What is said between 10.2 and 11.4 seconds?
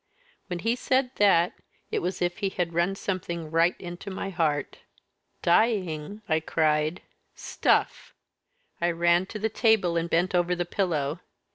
over the pillow.